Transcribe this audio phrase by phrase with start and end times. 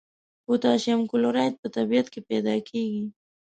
[0.45, 3.03] پوتاشیم کلورایډ په طبیعت کې پیداکیږي.